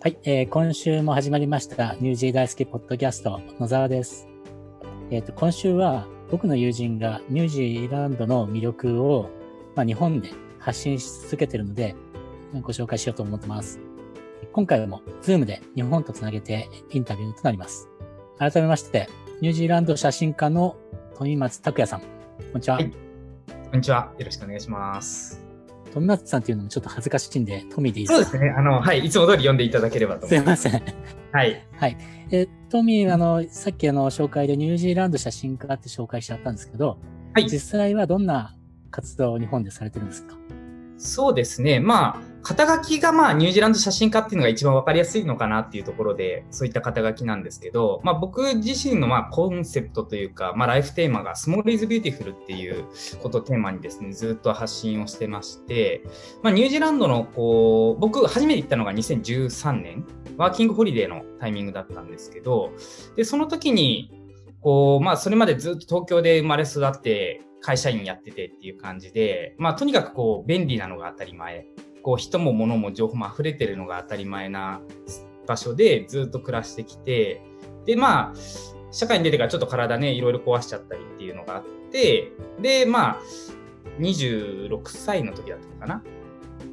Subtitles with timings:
[0.00, 4.28] はい、えー、今週も始まりましたニュージー大好きポッドキャスト野沢です。
[5.10, 9.30] えっ、ー、と今週は僕の友人がニュージーランドの魅力を
[9.78, 11.94] まあ、日本で発信し続けているので
[12.62, 13.78] ご紹介しようと思ってます。
[14.52, 17.88] 今回も Zoom で日本とつなげてインタビューとなります。
[18.38, 19.08] 改めまして、
[19.40, 20.76] ニュージーランド写真家の
[21.16, 22.00] 富松拓也さん。
[22.00, 22.06] こ
[22.54, 22.90] んにちは、はい。
[22.90, 24.12] こんにちは。
[24.18, 25.47] よろしくお願いします。
[25.88, 28.26] 富松さんっていうのもちょっと恥ずかしいんで、トミーでいいですか？
[28.26, 28.54] そうですね。
[28.56, 29.04] あの、はい。
[29.04, 30.62] いつも通り読んでいただければと思います。
[30.62, 30.94] すいません。
[31.32, 31.66] はい。
[31.76, 31.96] はい。
[32.30, 36.98] えトミー、あの、さっきあの、紹介でニュージーランド写真家って紹介しちゃったんですけど、
[37.34, 37.48] はい。
[37.48, 38.54] 実際はどんな
[38.90, 40.36] 活動を日本でされてるんですか？
[40.96, 41.78] そうですね。
[41.80, 52.86] まあ、肩書きがまあニュージーランド写真家っていうのが一番わかりやすいのかなっていうところで、そういった肩書きなんですけど、まあ僕自身のまあコンセプトというか、まあライフテーマが Small is Beautiful っていう
[53.22, 56.02] ことをテーマにですね、ずっと発信をしてまして、
[56.42, 62.72] まあニュージーランドのこう、僕初めて行ったのが2013年、ワーキングホリデーのタイミングだったんですけど、
[63.16, 64.12] で、その時に、
[64.60, 71.66] こう、まあそれまでずっと東京で生まれ育って、会社員やっててっていう感じで、まあとにかくこう便利なのが当たり前。
[72.02, 74.80] こう人も物も情報も溢れてるのが当たり前な
[75.46, 77.42] 場所でずっと暮らしてきて、
[77.84, 78.34] でまあ、
[78.90, 83.20] 社会に出てからちょっと体ね、いろいろ壊しちゃったりっていうのがあって、で、まあ、
[83.98, 86.02] 26歳の時だったのかな。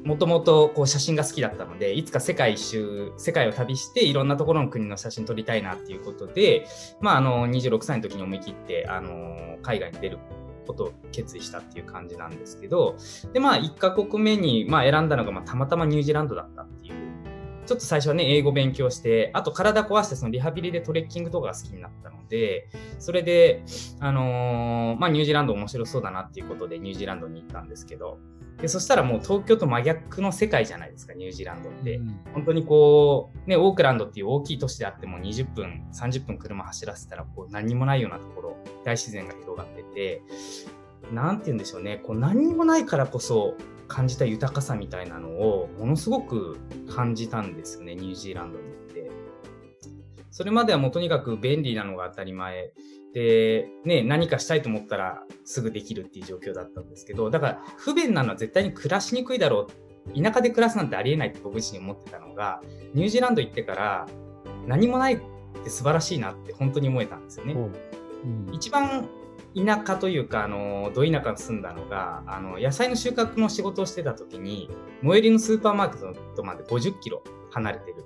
[0.04, 6.66] もともとこう写真が好きだったので、いつか世界一周、世界を旅していろんなところの国の写真撮りたいなっていうことで、
[7.00, 10.18] まあ、あの、26歳の時に思い切って、あの、海外に出る
[10.66, 12.96] ことを決意したっていう感じなんですけど、
[13.32, 16.96] で、まあ、1カ国目に、まあ、選んだのが、まあ、たまたまニュージーランドだったっていう。
[17.66, 22.68] ちょっと最初はね、英語勉強して、あと体壊して、そのリハビリでトレッキングとかが好きになったので、
[23.00, 23.64] それで、
[23.98, 28.18] あのー、まあ、ニュージーランド面白そうだなっていうことでニュージーランドに行ったんですけど、
[28.60, 31.96] でそしたらもう東京と真逆の世界じゃないですか、ニュージーランドって。
[31.96, 40.22] うん、本当にこう、ね、オークランドっていう大きい都市であっても20分、30分車走らせたらこう何もないようなところ、大自然が広がってて、
[41.12, 43.54] なんて言うんでしょうね、こう何にもないからこそ
[43.88, 49.10] 感じた豊かさみたいなのをものすごく感じたんですよね、ニュージーランドに行って。
[50.30, 52.72] それまではもうとにかく便利なのが当たり前
[53.16, 59.68] で、ね、何かしたいと思ったらすぐできるっていう状況だったんですけど、だから不便なのは絶対に暮らしにくいだろ
[60.14, 60.22] う。
[60.22, 62.60] 田舎で暮らすなんてありえないって僕自身思ってたのが、
[62.92, 64.06] ニュージーランド行ってから
[64.66, 65.20] 何もないっ
[65.64, 67.54] て素晴らしいなって本当に思えたんですよね。
[67.54, 69.08] うん、一番
[69.56, 74.68] 田舎というか、あの、ど田舎に住んだのが、あの、野菜の収穫の仕事をしてた時に、
[75.00, 78.04] 最寄りのスーパーマーケットまで50キロ離れてる。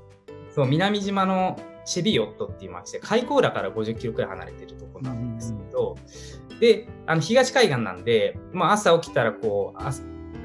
[0.55, 5.97] そう、南島のシェビヨットっていう町で、開口浦から50キロくらい離れてるとこなんですけど、
[6.61, 9.83] で、あの、東海岸なんで、まあ、朝起きたらこう、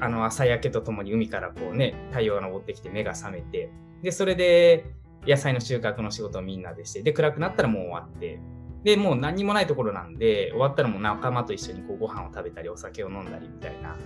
[0.00, 3.70] あの、朝焼けとともに海からこうね、太陽が昇ってきて目が覚めて、
[4.02, 4.86] で、それで、
[5.26, 8.40] 野菜の収穫の仕事をみんなでして、で、暗くなったらもう終わって、
[8.84, 13.94] で、もう何もないところなんで、終わったらもう仲間と一緒にこうご飯を食べたり、お酒を飲んだりみたいな。
[13.94, 13.96] っ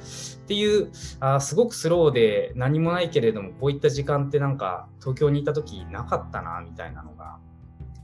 [0.47, 7.39] ていう、あすごくスローで何もないけれども、こういった時間ってなんか東京にいた時なかったな、みたいなのが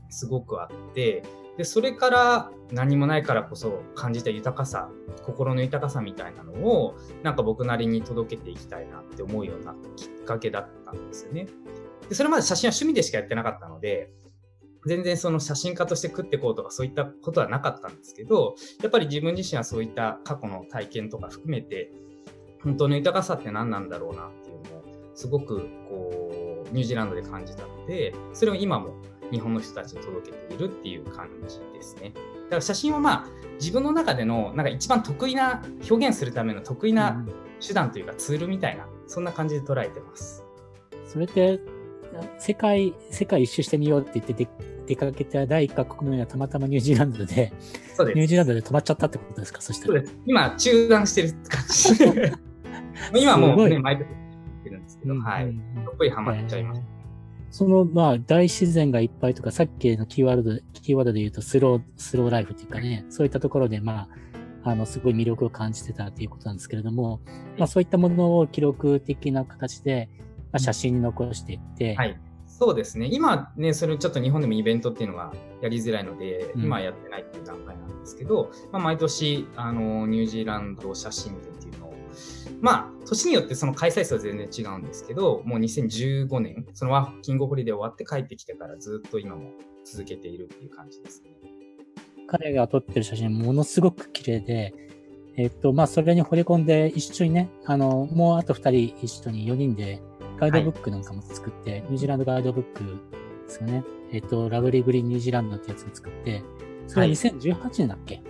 [0.09, 1.23] すごくあって、
[1.57, 4.89] で、それから何もないからこそ感じた豊かさ、
[5.23, 11.47] 心の豊かさみたいなのを、なんか僕なりに届けていきたいなって思うようになったきっかけだったんですよね。
[12.07, 14.11] で、それまで写真は趣味でしかやってなかったので、
[14.85, 21.91] 全然その写真家として食ってこうとかそういったことはなかったんですけど、やっぱり自分自身はそういった過去の体験とか含めて、
[22.63, 24.83] 本当の豊かさって何なんだろうなっていうのを、
[25.15, 28.93] すごくこう、ニュージーランドで感じたので、それを今も
[29.31, 32.11] 日本の人たちに届けているっていう感じですね。
[32.13, 33.27] だから写真はまあ、
[33.59, 37.25] 自分の中での、なんか一番得意な、表現するための得意な
[37.65, 40.43] 手段というかツールみたいな、そんな感じで捉えてます。
[41.05, 41.59] それって
[42.37, 44.47] 世界、世界一周してみようって言って
[44.87, 47.51] 出かけた第1カ国目はたまたまニュージーランドで、
[47.95, 49.61] そうですニュージーランドで止まっちゃったってことですか？
[49.61, 50.01] そしたら。
[50.25, 52.33] 今、中断してる感じ。
[53.21, 55.45] 今もうね、毎年ってるんですけど、うん、はい。
[55.85, 56.87] どっぷりハマっちゃいました。
[57.49, 64.09] その、まあ、大自然がいっぱいとか、さっきのキーワードで、キーワードで言うと、スロー、スローライフっていうかね、そういったところで、ま
[64.63, 67.21] あ、あの、すごい魅力を感じてたっていうことなんですけれども、
[67.57, 73.07] まあ、そういったものを記録的な形で、まあ、写真に残していって、はい、そうですね。
[73.11, 75.31] 今ね、それちょっと日本でもイベントっていうのが
[75.61, 81.93] やりづらいので、うん、今やってないっていう段階なんですけど、まあ、毎年、あの、ニュージーランド写真展っていうのを、
[82.61, 89.51] まあ、年によってその開催数は全然違うんですけど、もう2015年、そのワーキングホリデー終わって帰ってきてからずっと今も
[89.85, 91.31] 続けているっていう感じですね。
[92.27, 94.73] 彼が撮ってる写真ものすごく綺麗で、
[95.37, 100.01] えっと、まあ、それに惚れ込んで一緒にね、あの、もうあと二人一緒に4人で
[100.39, 102.83] ガイドブックなんかも作って、ニュージーランドガイドブック
[103.45, 103.83] ですよね。
[104.11, 106.43] えっ、と、ラブリーグリーンニュージーランドってやつを作って、
[106.87, 108.21] それははい2018年だっけ、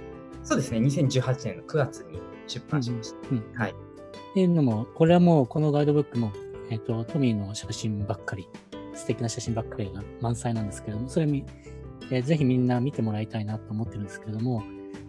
[0.44, 3.18] そうですね、2018年の9月に出版しました。
[3.32, 3.72] うんはい。
[3.72, 6.32] っていうのも、これはもうこのガイドブックも、
[6.70, 8.48] えっ、と、トミーの写真ばっかり、
[8.94, 11.46] 素敵な写真ばっかりが満載なんですけれども、それみ、
[12.10, 14.64] えーぜひみんな見てもらいたいなと思ってるんですけれども、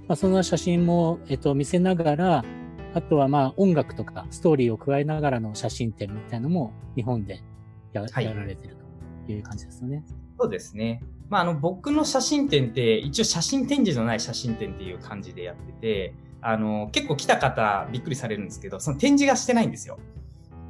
[0.09, 2.45] まあ、その写真も、えっ、と、見せながら、
[2.95, 7.43] あとはまあ音楽とかストーリーを加えながらの写真展みたいなのも日本で
[7.93, 8.77] や,、はいやられてる
[9.27, 10.05] という感じですよね。
[10.39, 11.03] そうですね。
[11.29, 19.99] まあ、あの、僕の写真展って、一応写真展示のない写真展っていう感じでやってて、あの、結構来た方びっくりされるんですけど、その展示がしてないんですよ。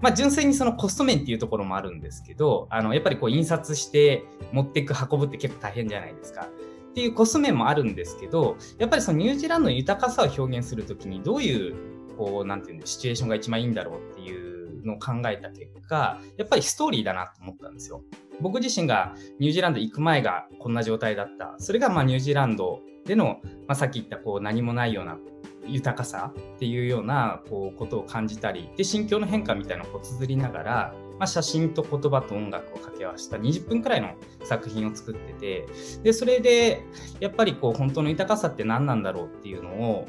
[0.00, 6.48] まあ、純粋にそのコスト面っていうところもあるんですけど、あの、やっぱりこう印刷して持っていく、運ぶって結構大変じゃないですか。
[6.90, 11.76] っていうコスト面もあるんですけど、やっぱりそのニュージーランドの豊かさを表現するときにどういう、
[12.18, 18.02] こう、なんていうんで、シチュエーションが一番いいんだろうっていうのを考えた結果、やっぱりストーリーだなと思ったんですよ。
[18.40, 21.54] 僕自身がニュージーランド行く前がこんな状態だった。
[21.58, 25.18] それがまあニュージーランドでの、まあ、さっき言ったこう何もないような
[25.66, 35.66] 豊かさっていうようなこうことを感じたり、で、心境の変化みたいなのを綴りながら、まあ、写真と言葉と音楽を掛け合わせた20分くらいの作品を作ってて、
[36.02, 36.84] で、それで
[37.20, 40.06] やっぱりこう本当の豊かさって何なんだろうっていうのを、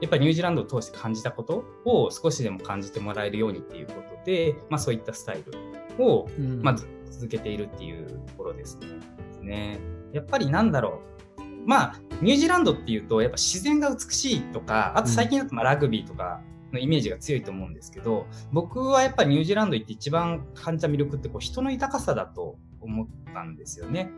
[0.00, 8.86] やっぱりニュージーランドを通して感じたことを少しでも感じてもらえるようにっていうことで、まあそういったスタイルをうんまあ、ず続けているっていうところですね。
[8.88, 9.80] ですね
[10.12, 11.00] やっぱりなんだろ
[11.38, 11.40] う。
[11.66, 16.40] まあ、ニュージーランドっていうと、やっぱ自然が美しいとか、あと最近だとまあラグビーとか
[16.72, 24.10] のイメージが強いと思うんですけど、僕はやっぱりニュージーランド行って一番感じた魅力ってこう人の豊かさだと思ったんですよね。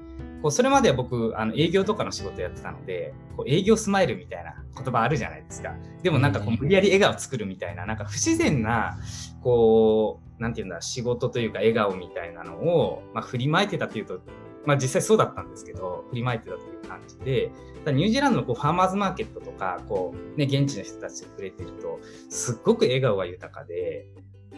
[0.43, 5.75] こうそれまでは僕、あの営業とかの仕事やってたので、こう営業スマイルみたいな言葉あるじゃないですか。
[6.03, 8.99] でもなんかこう無理やり笑顔作るみたいな、なんか不自然な、
[9.43, 14.21] こう、なんていうんだ、仕事というか笑顔みたいなのを、まあ、振りまいてたっていうと、
[14.65, 17.51] まあ実際そうだったんですけど、振りまいてたという感じで、
[17.87, 21.99] ニュージーランドのこうファーマーズマーケットとか、こう、ね、現地の人たちと触れてると、
[22.29, 24.07] すっごく笑顔が豊かで、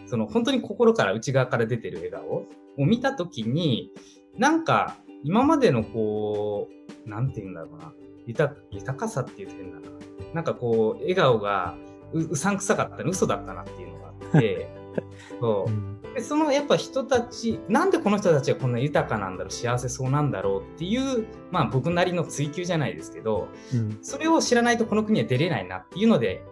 [0.06, 2.46] その本当に心から内側から出てる笑顔
[2.78, 3.90] を見たときに、
[4.36, 6.68] なんか今までのこ
[7.06, 7.92] う、なんて言うんだろうな、
[8.26, 9.94] 豊豊かさっていう点だな。
[10.34, 11.76] なんかこう、笑顔が
[12.12, 14.68] ううさんくさかったな、嘘だったなっていうのがあって、
[15.40, 15.70] そう。
[15.70, 15.72] う。
[15.72, 16.00] ん。
[16.14, 23.98] でそのやっぱ人たち、なんでこの人たちがこんな豊かなんだろう、幸せそうなんだろうっていう、まあ僕なりの追求じゃないですけど、うん。
[24.02, 26.44] それを知らないとこの国は出れないなっていうので、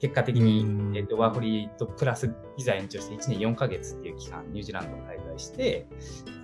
[0.00, 5.86] 結果的に、うんえっとワーホリとプラスビザ延長して1年4ヶ月っていう期間、ニュージーランドを滞在して、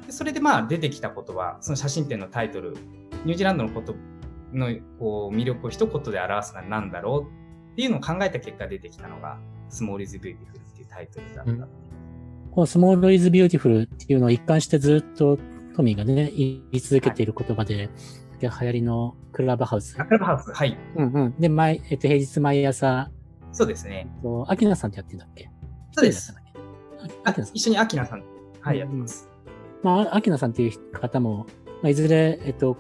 [0.07, 2.73] でそれでまあ出てきたことは、その写真展のタイトル、
[3.25, 3.95] ニュージーランドのこと
[4.53, 4.69] の
[4.99, 11.53] こう魅力を一言で表すのは何だろうっていうのを考えた結果出てきたのが、 Small is Beautiful っていうタイトルだった。
[11.53, 11.69] うん
[12.55, 15.39] この Small is Beautiful っていうのを一貫してずっと
[15.75, 17.91] トミーがね、言い続けている言葉で、
[18.39, 19.97] で流行りのクラブハウス。
[19.97, 20.79] クラブハウス、はい。
[20.95, 21.35] うんうん。
[21.41, 23.11] で、毎、えっと、平日毎朝、
[23.55, 24.07] そうですね。
[24.17, 25.49] えっとアキナさんってやってんだっけ？
[25.93, 26.35] そうです。
[27.55, 28.25] 一緒にアキナさん、
[28.61, 29.31] はい、うんやってます。
[29.83, 31.47] まあ、アキナさんっていう方も、
[31.83, 32.77] まあ、いずれ、えっと、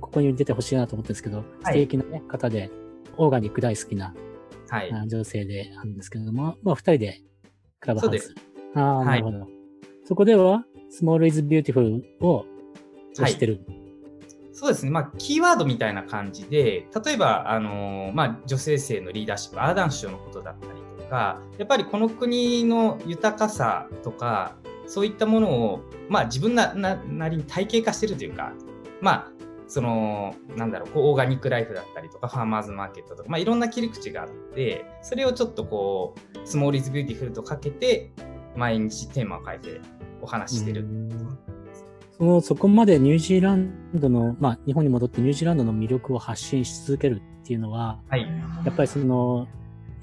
[0.00, 2.70] ここに出てほしいなと思ってるんですけど、素敵な、ね方で、
[3.18, 4.14] オーガニック大好きな
[4.70, 4.92] はい。
[4.92, 7.20] あ女性であるんですけれども、まあ、二人で
[7.80, 8.34] クラブハウス。
[8.74, 9.46] ああ、はいなるほど。
[10.04, 12.46] そこでは、 Small is Beautiful を
[13.14, 13.60] 推してる。
[14.58, 14.90] そうですね。
[14.90, 24.56] まあ、キーワードみたいな感じで、例えば、あのまあ、女性性のリーダーシップ、アーダン首相のことだったりとか、やっぱりこの国の豊かさとか、
[24.88, 28.52] そういったものを、まあ、自分ななりに体系化してるというか、
[29.00, 29.32] まあ、
[29.68, 38.10] その、なんだろう、こう、オーガニックライフだったりとか、ファーマーズマーケットとか、まあ、いろんな切り口があって、それをちょっとこう、 Small is Beautiful とかけて、
[38.56, 39.80] 毎日テーマを変えて
[40.20, 40.82] お話ししてる。
[40.82, 41.57] うん
[42.18, 48.22] その、そこまでニュージーランドの、まあ、日本に戻ってニュージーランドの魅力を発信し続けるっていうのは、はい。
[48.64, 49.46] やっぱりその、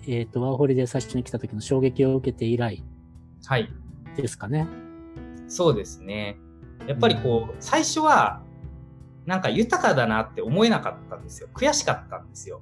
[0.08, 2.84] えっ、と、ワーホリで最初に来た時の衝撃を受けて以来
[3.46, 3.70] はい。
[4.16, 4.68] ですかね。
[5.48, 6.38] そうですね。
[6.88, 8.42] やっぱりこう、最初は、
[9.26, 11.50] なんか豊かだなって思えなかったんですよ。
[11.54, 12.62] 悔しかったんですよ。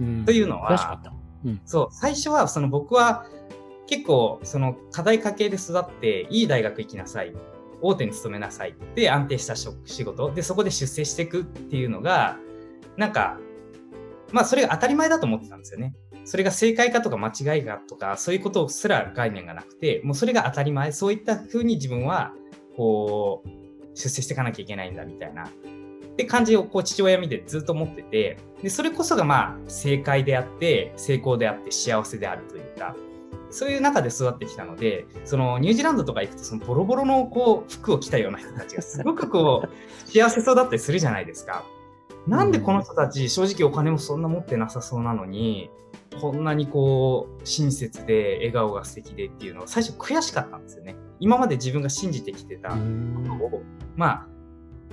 [0.00, 1.12] うんというのは悔しかった。
[1.44, 1.60] うん。
[1.64, 3.26] そう、最初はその僕は
[3.86, 7.34] 結構その課題家系で育って、いい大学行きなさい。
[7.80, 8.74] 大手に勤めなさい。
[8.94, 10.32] で、安定した仕事。
[10.32, 12.36] で、そこで出世していくっていうのが、
[12.96, 13.38] なんか、
[14.32, 15.94] まあそれが当たり前だと思ってたんですよね。
[16.24, 20.92] それが正解かとか間違いかとか、そういうことすら概念がなくて、もうそれが当たり前。
[20.92, 22.34] そういった風に自分は、
[22.76, 23.48] こう、
[23.94, 25.44] 出世していかなきゃいけないんだみたいな。
[25.46, 25.50] っ
[26.16, 32.96] て感じをこう父親見てずっと思ってて、で、それこそがまあ正解であって、成功であって幸せであるというか、
[33.50, 41.64] そういう中で育ってきたので、そのニュージーランドとか行くと、そのボロボロのこう服を着たような人たちがすごくこう幸せそうだったりするじゃないですか。
[42.26, 45.70] なんでこの人たち、正直お金もそんな持ってなさそうなのに、
[46.20, 50.96] こんなにこう親切で笑顔が素敵でっていうのは最初悔しかったんですよね。
[51.20, 53.62] 今まで自分が信じてきてたことを、
[53.96, 54.26] まあ、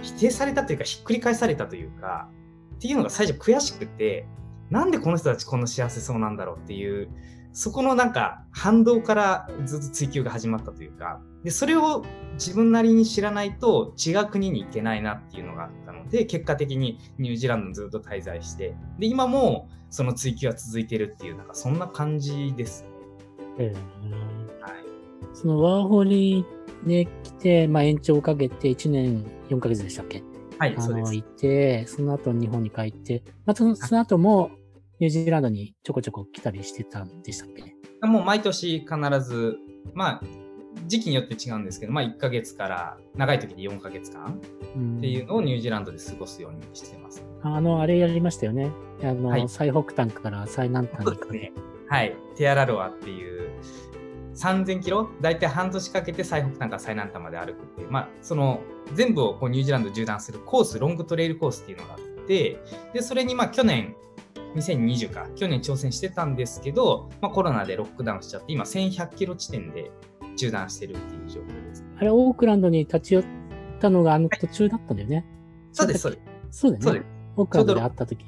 [0.01, 2.29] 否定されたというか、ひっくり返されたというか、
[2.75, 4.27] っていうのが最初悔しくて、
[4.69, 7.09] なんでこの人たちこんな幸せそうなんだろうっていう、
[7.55, 22.89] そこのなんか反動からずっと追求が始まったというか、で、それを自分なりに知らないと違う国に行けないなっていうのがあったので、結果的にニュージーランドにずっと滞在して、で、今もその追求は続いてるっていう、なんかそんな感じですね。
[23.57, 24.73] えー、はい。
[25.33, 26.45] そのワーホリ
[26.85, 30.21] で来て、まあ延長をかけて1年4ヶ月でしたっけ？
[30.59, 34.51] はい、あの、いて、その後日本に帰って、またその後も
[34.99, 37.75] ニュージーランドにちょこちょこ来たりしてたんでしたっけ？
[38.07, 38.89] もう毎年必
[39.21, 39.57] ず、
[39.93, 40.21] まあ、
[40.87, 44.39] 時期によって違うんですけど、まあ、1ヶ月から長い時で4ヶ月間
[44.97, 47.25] っていうのをニュージーランドで過ごすようにしてます。
[47.41, 48.71] あの、あれやりましたよね。
[49.03, 51.51] あの、はい、最北端から最南端にかけ、ね、
[51.89, 52.15] はい。
[52.35, 53.49] テアラロアっていう
[54.35, 58.61] 3000キロ、大体半年かけて最北端から最南端まで歩くっていう、まあ、その
[58.93, 62.59] 全部をこうニュージーランド縦断するコース、ロングトレイルコースっていうのがあって、で、
[63.01, 63.95] それにまあ去年、
[64.55, 69.91] 2020か、去年挑戦してたんですけど、まあ、コロナでロックダウンしちゃって、今1100キロ地点で
[70.37, 73.23] 中断してるっていう状況です、ね、あれ、オークランドに立ち寄っ
[73.79, 75.15] たのがあの途中だったんだよね。
[75.17, 75.25] はい、
[75.73, 76.17] そうです、そうで
[76.51, 76.59] す。
[76.59, 77.05] そうだよね。
[77.35, 78.25] オークランドで会った時。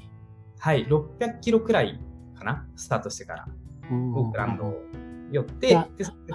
[0.58, 1.98] はい、600キロくらい
[2.38, 3.48] かな、スタートしてから。
[3.90, 4.82] オークランドを
[5.32, 5.88] 寄って、あ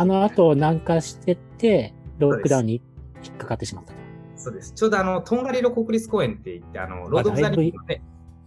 [0.06, 2.82] の後南下してって、ロックダウンに
[3.24, 4.03] 引っかかってしまったと。
[4.44, 4.74] そうです。
[4.74, 8.02] ちょうどあの、トンガリロ国立公園って言って、あの、ロード・オブ・ザ・リングで、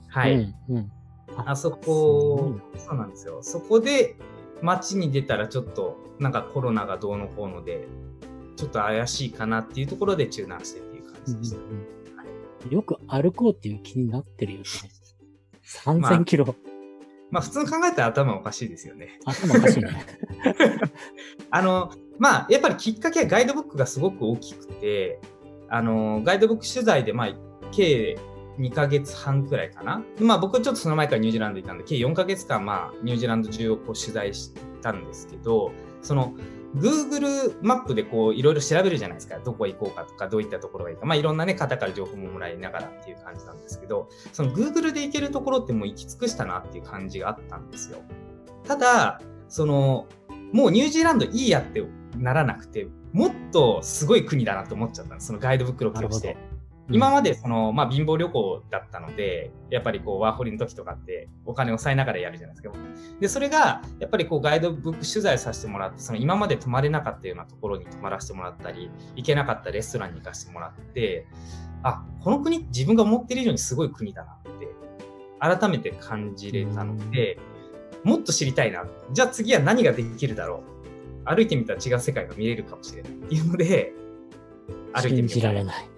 [0.09, 0.35] はい。
[0.35, 0.93] うんうん
[1.35, 3.43] あそこ、そうなんですよ。
[3.43, 4.17] そこで
[4.63, 7.89] 街に出たらちょっとなんかコロナがどうのこうので、
[8.57, 11.57] ちょっと怪しいかなっていうところで中断してっていう感じでした。
[11.57, 11.87] うん
[12.67, 14.65] うん、よく歩こうっていう気になってるよね。
[15.85, 16.47] 3000キロ。
[16.47, 16.57] まあ、
[17.33, 19.19] まあ、普通に考えたら頭おかしいですよね。
[19.25, 19.91] 頭おかしいね。
[21.51, 25.21] あの、まあ、やっぱりきっかけはガイドブックがすごく大きくて、
[25.69, 27.29] あの、ガイドブック取材で、まあ、
[27.73, 28.19] 計
[28.59, 30.03] 2ヶ月半くらいかな。
[30.21, 36.35] まあ僕ちょっとその前からニュージーランドにいたんで、計4ヶ月間まあニュージーランド中をこう取材したんですけど、その
[36.75, 39.39] Google マップでこういろいろ調べるじゃないですか。
[39.39, 41.07] どこ行こうかとか、どういったところがいいか。
[41.07, 47.99] まあいろんなね、方から情報ももらいながらっていう感じなんですけど、その Google で行けるところってもう行き尽くしたなっていう感じがあったんですよ。
[48.67, 50.07] ただ、その、
[50.53, 51.85] もうニュージーランドいいやって
[52.17, 55.19] ならなくて、もっとすごい国だなと思っちゃった。
[55.21, 56.37] そのガイドブック録をして。
[56.91, 62.77] 今までその、まあ、貧乏旅行だったので、やっぱりこう、ワーホリの時とかってお金を抑えながらやるじゃないですか。
[63.19, 71.27] で、それが、やっぱりこう、ガイドブック取材させてもらって、その今まで泊まれなかったようなところに泊まらせてもらったり、行けなかったレストランに行かせてもらって、
[71.83, 74.69] あ、この国、自分が思ってる以上にすごい国だなって、
[75.41, 77.39] 改めて感じれたので、
[78.05, 78.85] もっと知りたいな。
[79.13, 80.76] じゃあ次は何ができるだろう。
[81.27, 83.93] 歩いてみたら違う世界が見れるかもしれないっていうので、
[84.93, 85.89] 歩いてみ信じられない。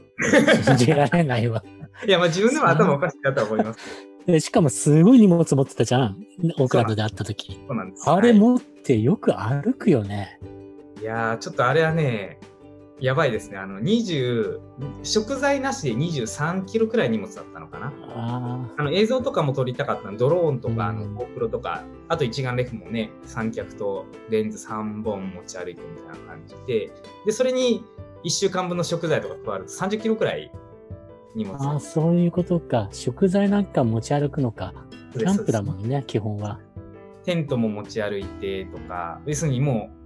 [0.65, 1.63] 信じられないわ。
[2.07, 3.81] いや、まあ自分でも頭おかしいなと思います。
[4.27, 6.17] でしかもすごい荷物持ってたじゃん。
[6.59, 7.61] オークランドで会った時。
[7.67, 8.11] そうなんです。
[8.11, 10.39] あれ持ってよく歩くよね。
[11.01, 12.39] いやー、ちょっとあれはね、
[13.01, 13.59] やばいですね。
[13.59, 14.59] あの、20、
[15.05, 17.93] 食材なしで23キロくらい荷物だったのかな。
[18.15, 20.17] ああの映像とかも撮りたかったの。
[20.17, 26.91] ドローンとか、あの、GoPro とか、あと一眼レフもね、三脚とレンズ3本持ち歩いてみたいな感じで、
[27.25, 27.85] で、それに
[28.25, 30.51] 1週間分の食材とか加わると30キロくらい
[31.37, 31.57] 荷物。
[31.59, 32.89] ああ、そういうことか。
[32.91, 34.75] 食材なんか持ち歩くのか。
[35.13, 36.59] キャンプだもんね、基本は。
[37.25, 39.98] テントも持ち歩いてとか、要するにもう、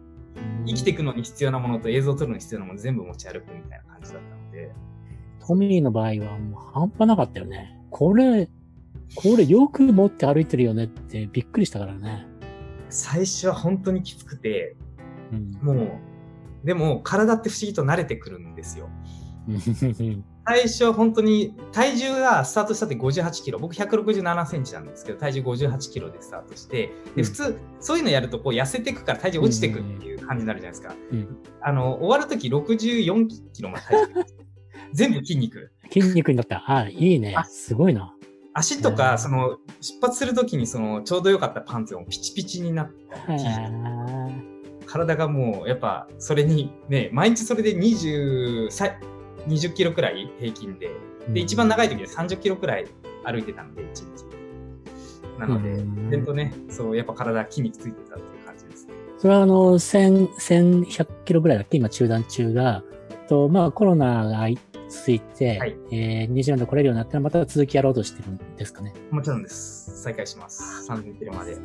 [0.66, 4.72] 生きていくのに必要なものと映像を撮るのに必要なもの全部持ち歩くみたいな感じだったので。
[5.46, 7.76] トミーの場合はもう半端なかったよね。
[7.90, 8.48] これ、
[9.14, 12.26] これよく持って歩いてるよねってびっくりしたからね。
[12.88, 14.76] 最初は本当にきつくて、
[15.32, 15.72] うん、も
[16.62, 18.88] うでも体って不思議と慣れてくるんですよ。
[20.44, 23.58] 最初は本当に体重がスタートしたって58キロ。
[23.58, 26.90] 僕167センチなんですけど体重58キロでスタートして。
[27.14, 34.24] で普通そういうのやるとこう痩せていくから体重落ちていくっていう感じになるじゃないですか、うん、あの終わる時64キロまで体重
[34.92, 35.72] 全部筋肉。
[35.92, 36.64] 筋肉になった。
[36.66, 37.34] あいいね。
[37.48, 38.14] すごいな。
[38.54, 42.90] 足とか、その出発するときにそのちょうど良かったパンツがピチピチになっ
[43.26, 43.34] た
[44.86, 48.70] 体がもうやっぱそれにね、毎日それで20、
[49.48, 50.90] 20キロくらい平均で、
[51.28, 52.86] で、一番長い時で30キロくらい
[53.24, 55.38] 歩いてたんで、1日。
[55.38, 58.94] なので、全とね、そう、やっぱ体筋肉ついてたっていう感じですね。
[59.18, 61.78] それはあの、1000、1100キロぐらいだっけ？
[61.78, 62.82] 今中断中が、
[63.28, 64.48] と、まあコロナが
[64.88, 68.92] 続いて、はい、えー、ニュージーランド来れるようになったらまた続きやろうとしてるんですかね。
[69.10, 70.02] もちろんです。
[70.02, 70.86] 再開します。
[70.90, 71.56] 3000キロまで。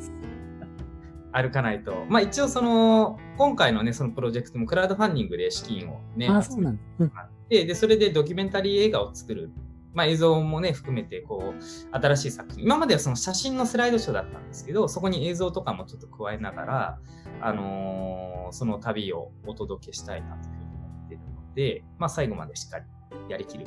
[1.30, 2.06] 歩かないと。
[2.08, 7.12] まあ一応その、今回のね、そのプロジェクトもクラウドファンディングで資金をね、あそうなんうん、
[7.48, 9.50] で、で、それでドキュメンタリー映画を作る。
[9.94, 12.64] まあ映像もね、含めて、こう、新しい作品。
[12.64, 16.98] 今まではその写真のスライドショーだったんですけど、そこに映像とかもちょっと加えながら、
[17.40, 22.84] あのー、その旅をお届けしたいなというふうに思っているので、まあ最後までしっかり
[23.28, 23.66] やりきる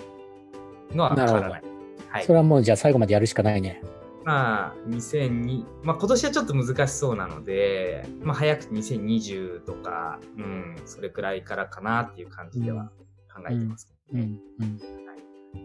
[0.94, 1.64] のは変わらない。
[2.10, 2.24] はい。
[2.24, 3.82] それはもうじゃあ最後までやるしかないね。
[4.24, 12.92] まあ、2002、まあ今年はちょっと難しそうなので、まあ早くて2020とか、うん、それくらいからかなっていう感じでは
[13.34, 14.80] 考えてます、うん、うん、うん。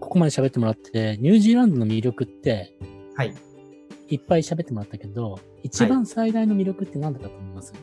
[0.01, 2.77] ここまで喋ってもらって、ニュージーランドの魅力って、
[3.15, 3.35] はい。
[4.09, 7.83] いっぱい喋ってもらったけど、一番最大の魅力って何だったと思います、はい、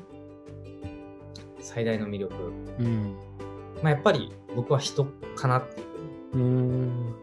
[1.59, 2.35] 最大の魅力。
[2.79, 3.15] うん。
[3.81, 5.87] まあやっぱり僕は人かなっていう
[6.31, 6.43] ふうに。
[6.43, 7.15] うん。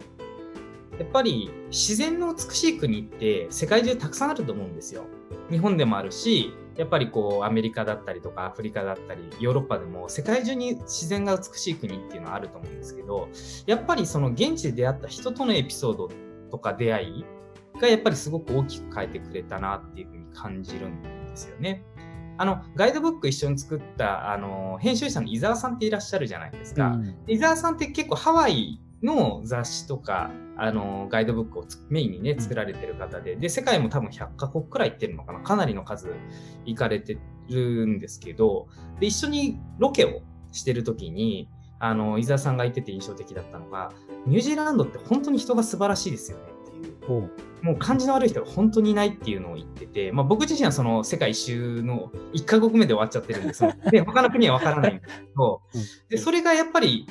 [0.99, 5.05] やっぱり自然の美しい国って世界中たくさんあると思うんですよ。
[5.51, 13.29] 日本でもあるし、やっぱりこうアメリカだったりとかアフリカだったりヨーロッパでも世界中に自然が美しい国っていうのはあると思うんですけど、
[13.67, 16.09] やっぱりその現地で出会った人とのエピソード
[16.51, 17.25] とか出会い
[17.79, 21.85] がやっぱりすごく大きく変えてくれたなっていうふうに感じるんですよね。
[22.39, 26.93] あの、ガイドブック一緒に作った、あの、編集者の伊沢さんっていらっしゃるじゃないですか。
[26.93, 35.41] うん、伊沢さんって結構ハワイの雑誌とか、あの、ガイドブックをメインにね、作られてる方で、で、世界も多分100カ国くらい行ってるのかな。
[35.41, 36.13] かなりの数
[36.67, 38.69] 行かれてるんですけど、
[39.01, 43.93] で、一緒にロケをしてる時に、あの、伊沢さんが言ってて印象的だったのが、
[44.27, 47.31] ニュージーランドって本当に人が素晴らしいですよねっていう。
[47.63, 55.63] もう感じの悪い人が本当にいないっていうのを言ってて、まあ、僕自身はその世界一周の1カ国目で終わっちゃってるんですで、他の国はわからないんですけど、
[56.09, 57.07] で、それがやっぱり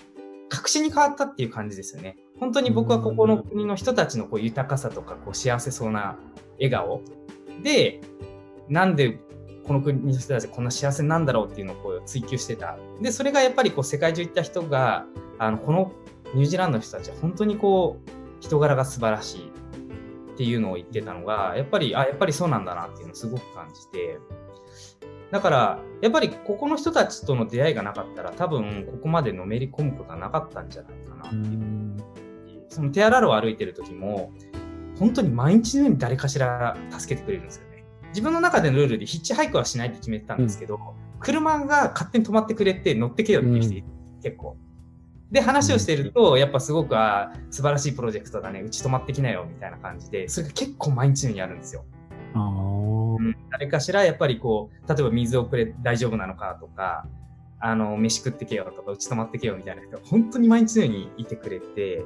[0.50, 2.18] 確信に変わったっていう感じですよね。
[2.40, 6.18] 本当に僕はここの国の人たちのこう豊かさとかこう幸せそうな
[6.58, 7.02] 笑顔
[7.64, 8.02] で、
[8.68, 9.20] なんで
[9.66, 12.78] この国の人たちこんな幸せなんだろうっていうのをこう追求してた。
[13.02, 15.06] で、それがやっぱりこう世界中行った人が、
[15.38, 15.92] あの、この
[16.34, 19.52] ニュージーランドの人たちは本当にこう人柄が素晴らしい
[20.34, 24.18] っていうのを言ってたのが、やっぱり、あ、やっぱりそうなんだなっていうのをすごく感じて、
[25.32, 32.10] だから、やっぱりここの人たちとの出会いがなかったら、多分ここまでのめり込むことはなかったんじゃないかなっていう。
[32.70, 34.32] そのテアラロを歩いてる時も、
[34.98, 37.84] 本当に毎日のように誰かしら助けてくれるんですよね。
[38.10, 43.84] 自分の中でのルールでヒッチハイクはしないって決めてたんですけど、うん、車が勝手に止まってくれて乗ってけよっていう人、うん、
[44.22, 44.58] 結構。
[45.32, 51.86] で、話をしてると、やっぱすごく、あ素晴らしいプロジェクトだね、うち泊まってきなよ、みたいな感じで、それが結構毎日のようにあるんですよ。
[53.52, 57.06] 誰かしらやっぱりこう、例えば水をくれ、大丈夫なのかとか、
[57.60, 62.06] あの、飯食ってけよとか、うち泊まってけよみたいな人が本当に毎日のようにいてくれて、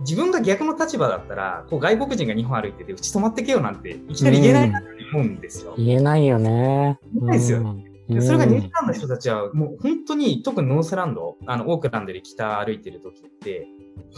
[0.00, 5.74] 自分が逆の立場だったら、こう外国人が日本歩いてて、うち泊まってけよなんて、いきなり言えないなって思うんですよ。
[5.76, 6.98] 言えないよね。
[7.12, 7.84] 言えないですよね。
[8.08, 13.66] でそれがニュージーランドの人たちは、もう本当に、特にノースランド、あの、オークランドで北歩いてる時って、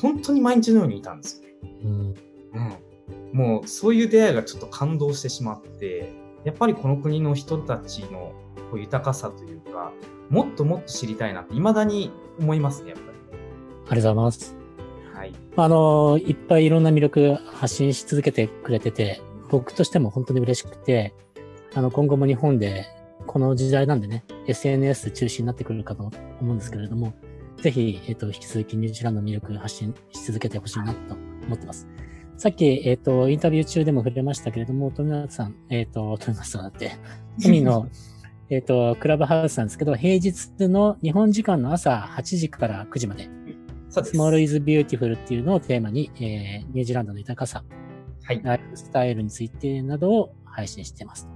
[0.01, 1.55] 本当に毎日のようにいたんですよね。
[1.85, 2.15] うん。
[3.31, 3.39] うん。
[3.39, 6.13] もう、そういう出会いがちょっと感動してしまって、
[6.47, 8.33] やっぱりこの国の人たちの
[8.71, 9.93] こう豊かさというか、
[10.31, 13.19] もっともっと知りたいなって、未だに思いますね、やっぱり。
[13.19, 14.57] ありがとうございます。
[15.13, 15.33] はい。
[15.57, 21.15] あの、いっぱいいろんな魅力発信し続けてくれてて、僕としても本当に嬉しくて、
[21.75, 22.87] あの、今後も日本で、
[23.27, 27.13] この時代なんでね、SNS 中心になってくるかと思うんですけれども、
[27.57, 31.15] ぜひ、えっ、ー、と、引き続きニュージーランドの魅力発信し続けてほしいなと
[31.47, 31.89] 思ってます。
[32.37, 36.93] さっき、えっ、ー、と、インタビュー中でも触れましたけれども、富永さん、えっ、ー、と、富永さんだって、
[37.43, 37.89] 富の、
[38.51, 43.29] えっと、クラブハウスなんですけど、平日の日本時間の朝8時から9時まで、
[43.91, 47.65] Small is Beautiful っていうのをテーマに、えー、ニュージーランドの豊かさ、
[48.23, 51.29] はい、ライフスタイルについてなどを配信してます。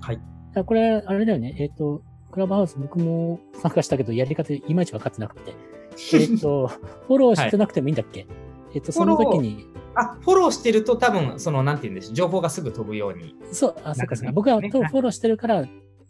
[0.00, 0.20] はい。
[0.64, 5.52] これ、あれだよね、えっ、ー、と、クラブハウス僕も参加したけど、やり方いまいち分かってなくて、
[6.14, 6.66] えっ、ー、と、
[7.06, 8.28] フォローしてなくてもいいんだっけ、はい、
[8.74, 13.36] えっ、と、その時に、あ、フォローしてると多分、その、なんて言うんでしょう、情報がすぐ飛ぶように。
[13.52, 14.32] そう、あ、そうかそうか。
[14.32, 15.66] 僕はフォローしてるから、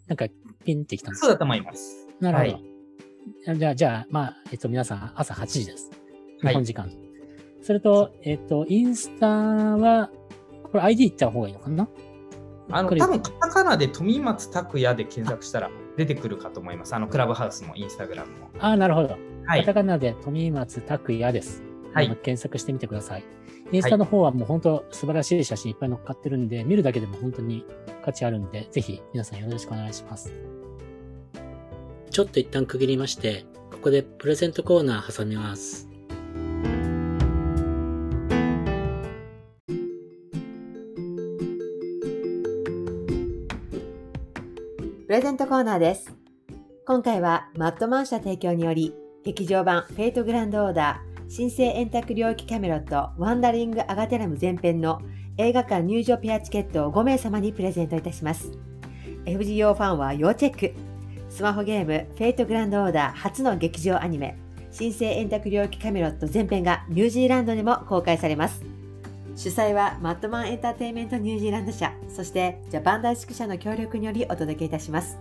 [0.07, 0.27] なんか、
[0.63, 2.07] ピンってきたんですそうだと思います。
[2.19, 2.51] なるほど。
[3.47, 5.89] はい、じゃあ、じゃあ、まあ、えっと、皆さん、朝8時です。
[6.41, 6.85] 日本時間。
[6.85, 6.97] はい、
[7.63, 10.09] それと、えっと、インスタは、
[10.63, 11.87] これ ID 言った方がいいのかな？
[12.71, 16.95] あの、多分、カタカナで富松拓也で検索したら出てくるかと思います。
[16.95, 18.49] あの、クラブハウスもインスタグラムも。
[18.59, 19.17] ああ、なるほど。
[19.45, 19.61] はい。
[19.61, 21.70] カタカナで富松拓也です。
[21.93, 22.07] はい。
[22.07, 23.23] 検索してみてください。
[23.71, 27.65] インスタの方はもう本当素晴らしい写真いっぱい載っかってるんで、見るだけでも本当に
[28.03, 30.33] 価値あるんで、ぜひ皆さんよろしくお願いします。
[32.09, 35.87] ちょっと一旦区切りまして、ここでプレゼントコーナー挟みます。
[45.07, 46.13] プレゼントコーナーです。
[46.85, 55.01] 今回はマットマン社提供により、劇場版フェイトグランドオーダー、新生円卓領域キャメロット、ワンダリング・アガテラム前編の
[55.37, 58.51] 映画館入場ペアチケットを5名様にプレゼントいたします。
[59.23, 60.73] FGO ファンは要チェック。
[61.29, 64.37] スマホゲーム、フェイトグランドオーダー初の劇場アニメ、
[64.71, 68.61] 新生円卓領域キャメロット前編がニュージーランドでも公開されます。
[69.37, 75.17] 主催はマットマンエンターテインメントニュージーランド社、そしてジャパン大宿社の協力によりお届けいたします。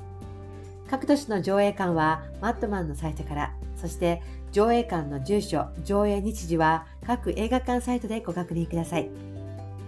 [0.90, 4.20] 各都市の上映館はマットマンのサイトから、そして
[4.52, 9.08] 上映館の住所、上映日時は各映画館サイトでご確認ください。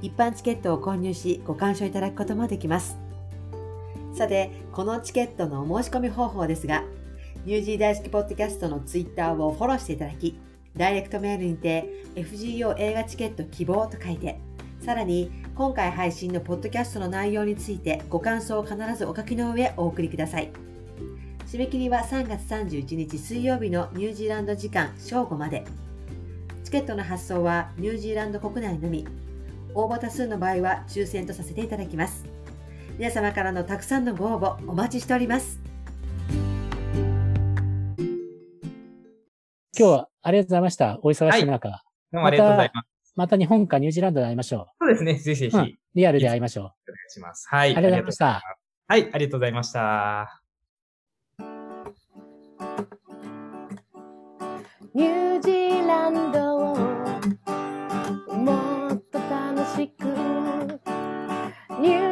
[0.02, 2.96] 一般チケットを購入しご鑑賞いただくこともできます。
[4.14, 6.84] さて、このチケットのお申し込み方法ですが、
[7.44, 10.38] ニュージー大好きポッドキャストのツイッターをフォローしていただき、
[10.76, 14.38] ダイレクトメールにて FGO 映画チケット希望と書いて、
[14.80, 20.71] さらに今回配信のポッドキャストの内容についてご感想を必ずお書きの上お送りください。
[21.52, 25.66] 締め切りは3月31日水曜日のニュージーランド時間正午まで。
[26.64, 29.06] チケットの発送はニュージーランド国内のみ。
[29.74, 32.24] 応募多数の場合は抽選とさせていただきます。
[32.96, 35.60] 皆様からのたくさんのご応募お待ちしております。
[37.98, 38.14] 今
[39.76, 41.00] 日はありがとうございました。
[41.02, 41.68] お忙しい中。
[41.68, 41.80] はい、
[42.12, 43.12] どうもありがとうございます。
[43.14, 44.86] また日本かニュージーランドで会いましょう。
[44.86, 45.16] そうですね。
[45.16, 46.64] ぜひぜひ、うん、リアルで会いましょう。
[46.64, 46.74] お願
[47.06, 47.46] いします。
[47.50, 47.76] はい。
[47.76, 48.42] ありがとうございました。
[48.88, 50.41] はい、ありがとうございました。
[54.94, 56.76] ニュージーランドを
[58.36, 60.04] もっと楽しく。
[61.80, 62.11] ニュー